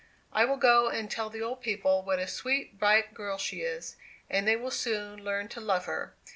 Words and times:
I 0.33 0.45
will 0.45 0.57
go 0.57 0.89
and 0.89 1.11
tell 1.11 1.29
the 1.29 1.43
old 1.43 1.61
people 1.61 2.01
what 2.01 2.17
a 2.17 2.25
sweet 2.25 2.79
bright 2.79 3.13
girl 3.13 3.37
she 3.37 3.61
is; 3.61 3.97
and 4.31 4.47
they 4.47 4.55
will 4.55 4.71
soon 4.71 5.23
learn 5.23 5.47
to 5.49 5.61
love 5.61 5.85
her. 5.85 6.15